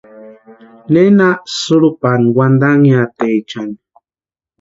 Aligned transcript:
¿Néna 0.93 1.29
sïrupani 1.57 2.25
wantanhiataechani? 2.37 3.75